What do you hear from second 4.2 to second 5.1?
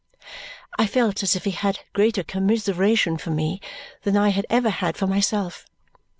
had ever had for